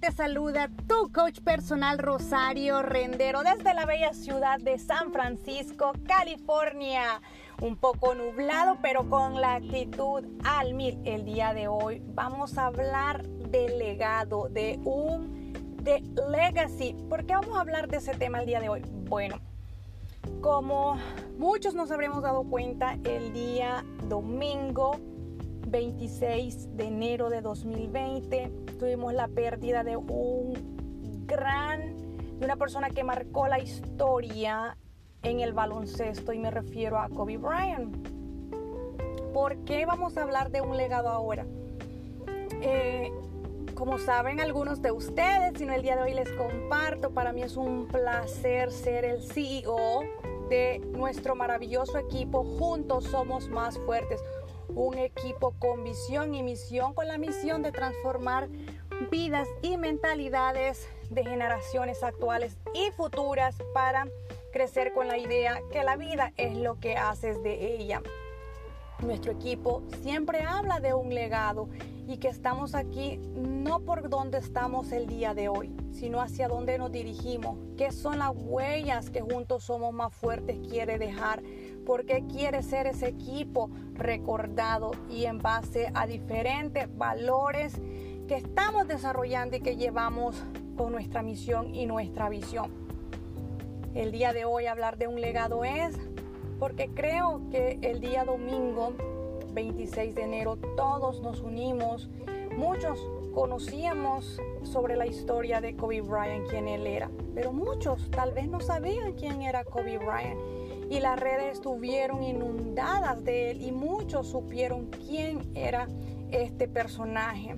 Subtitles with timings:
[0.00, 7.20] te saluda tu coach personal Rosario Rendero desde la bella ciudad de San Francisco, California.
[7.60, 10.98] Un poco nublado, pero con la actitud al mil.
[11.04, 16.96] El día de hoy vamos a hablar del legado, de un de legacy.
[17.10, 18.82] ¿Por qué vamos a hablar de ese tema el día de hoy?
[19.06, 19.38] Bueno,
[20.40, 20.98] como
[21.36, 24.98] muchos nos habremos dado cuenta, el día domingo
[25.70, 31.96] 26 de enero de 2020 tuvimos la pérdida de un gran,
[32.38, 34.76] de una persona que marcó la historia
[35.22, 38.08] en el baloncesto y me refiero a Kobe Bryant.
[39.32, 41.46] ¿Por qué vamos a hablar de un legado ahora?
[42.62, 43.12] Eh,
[43.74, 47.56] como saben algunos de ustedes, no el día de hoy les comparto, para mí es
[47.56, 50.02] un placer ser el CEO
[50.50, 52.42] de nuestro maravilloso equipo.
[52.42, 54.20] Juntos somos más fuertes
[54.74, 58.48] un equipo con visión y misión, con la misión de transformar
[59.10, 64.06] vidas y mentalidades de generaciones actuales y futuras para
[64.52, 68.02] crecer con la idea que la vida es lo que haces de ella.
[69.02, 71.68] Nuestro equipo siempre habla de un legado
[72.06, 76.76] y que estamos aquí no por donde estamos el día de hoy, sino hacia dónde
[76.76, 81.42] nos dirigimos, qué son las huellas que juntos somos más fuertes quiere dejar
[81.86, 87.80] porque quiere ser ese equipo recordado y en base a diferentes valores
[88.28, 90.44] que estamos desarrollando y que llevamos
[90.76, 92.70] con nuestra misión y nuestra visión.
[93.94, 95.96] El día de hoy hablar de un legado es
[96.60, 98.92] porque creo que el día domingo
[99.54, 102.10] 26 de enero todos nos unimos,
[102.56, 103.00] muchos
[103.34, 108.60] conocíamos sobre la historia de Kobe Bryant, quién él era, pero muchos tal vez no
[108.60, 110.38] sabían quién era Kobe Bryant
[110.90, 115.88] y las redes estuvieron inundadas de él y muchos supieron quién era
[116.30, 117.56] este personaje.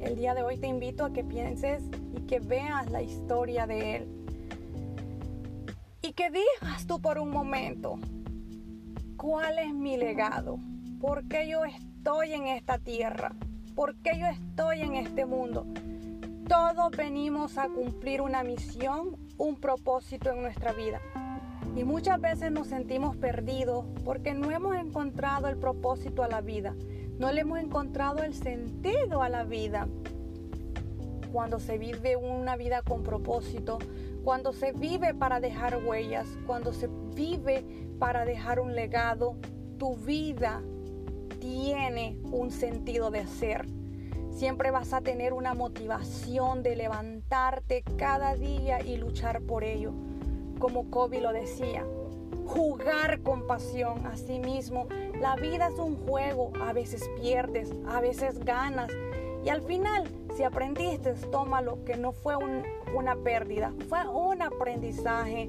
[0.00, 1.82] El día de hoy te invito a que pienses
[2.14, 4.17] y que veas la historia de él.
[6.18, 8.00] Que digas tú por un momento,
[9.16, 10.58] ¿cuál es mi legado?
[11.00, 13.36] ¿Por qué yo estoy en esta tierra?
[13.76, 15.64] ¿Por qué yo estoy en este mundo?
[16.48, 21.00] Todos venimos a cumplir una misión, un propósito en nuestra vida.
[21.76, 26.74] Y muchas veces nos sentimos perdidos porque no hemos encontrado el propósito a la vida,
[27.20, 29.86] no le hemos encontrado el sentido a la vida.
[31.32, 33.78] Cuando se vive una vida con propósito,
[34.24, 37.64] cuando se vive para dejar huellas, cuando se vive
[37.98, 39.36] para dejar un legado,
[39.78, 40.62] tu vida
[41.40, 43.66] tiene un sentido de ser.
[44.30, 49.92] Siempre vas a tener una motivación de levantarte cada día y luchar por ello
[50.58, 51.84] como Kobe lo decía,
[52.46, 54.06] jugar con pasión.
[54.06, 54.88] Asimismo,
[55.20, 58.90] la vida es un juego, a veces pierdes, a veces ganas.
[59.44, 62.34] Y al final, si aprendiste, tómalo, que no fue
[62.94, 65.48] una pérdida, fue un aprendizaje,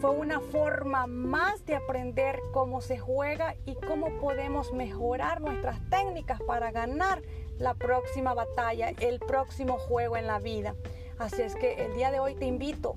[0.00, 6.40] fue una forma más de aprender cómo se juega y cómo podemos mejorar nuestras técnicas
[6.42, 7.22] para ganar
[7.58, 10.74] la próxima batalla, el próximo juego en la vida.
[11.18, 12.94] Así es que el día de hoy te invito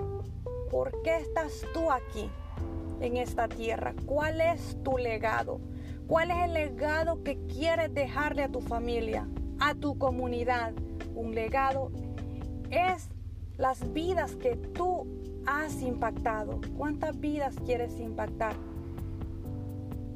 [0.73, 2.31] ¿Por qué estás tú aquí
[2.99, 3.93] en esta tierra?
[4.07, 5.59] ¿Cuál es tu legado?
[6.07, 9.27] ¿Cuál es el legado que quieres dejarle a tu familia,
[9.59, 10.73] a tu comunidad?
[11.15, 11.91] Un legado
[12.69, 13.09] es
[13.57, 15.07] las vidas que tú
[15.45, 16.59] has impactado.
[16.77, 18.55] ¿Cuántas vidas quieres impactar?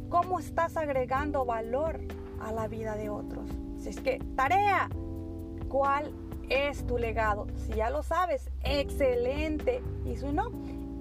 [0.09, 1.99] ¿Cómo estás agregando valor
[2.39, 3.49] a la vida de otros?
[3.79, 4.89] Si es que, tarea,
[5.69, 6.13] ¿cuál
[6.49, 7.47] es tu legado.
[7.55, 9.81] Si ya lo sabes, excelente.
[10.05, 10.51] Y si no,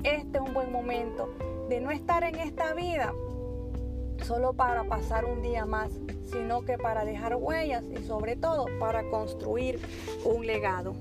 [0.03, 1.31] este es un buen momento
[1.69, 3.13] de no estar en esta vida
[4.23, 5.91] solo para pasar un día más,
[6.31, 9.81] sino que para dejar huellas y sobre todo para construir
[10.25, 10.95] un legado.